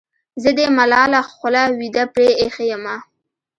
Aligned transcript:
زه 0.41 0.49
دې 0.57 0.67
ملاله 0.77 1.21
خوله 1.33 1.63
وېده 1.79 2.03
پرې 2.13 2.29
اېښې 2.41 2.65
یمه. 2.71 2.95